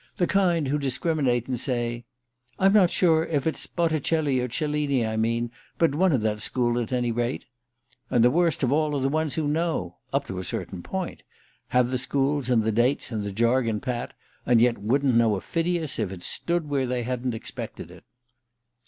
[0.15, 2.05] "The kind who discriminate and say:
[2.57, 6.79] 'I'm not sure if it's Botticelli or Cellini I mean, but one of that school,
[6.79, 7.45] at any rate.'
[8.09, 11.21] And the worst of all are the ones who know up to a certain point:
[11.67, 15.39] have the schools, and the dates and the jargon pat, and yet wouldn't know a
[15.39, 18.03] Phidias if it stood where they hadn't expected it."